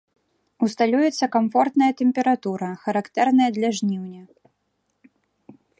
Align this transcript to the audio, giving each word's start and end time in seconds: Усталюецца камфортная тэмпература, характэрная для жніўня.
Усталюецца 0.67 1.25
камфортная 1.35 1.91
тэмпература, 1.99 2.69
характэрная 2.87 3.49
для 3.61 3.69
жніўня. 3.81 4.25